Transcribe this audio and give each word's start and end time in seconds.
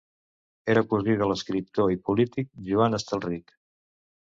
Era 0.73 0.81
cosí 0.93 1.15
de 1.19 1.27
l'escriptor 1.33 1.93
i 1.97 2.01
polític 2.09 2.51
Joan 2.73 3.01
Estelrich. 3.03 3.57